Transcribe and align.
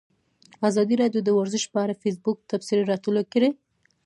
ازادي 0.69 0.95
راډیو 1.01 1.21
د 1.23 1.29
ورزش 1.39 1.63
په 1.73 1.77
اړه 1.83 1.93
د 1.95 2.01
فیسبوک 2.03 2.37
تبصرې 2.51 2.83
راټولې 2.91 3.23
کړي. 3.33 3.49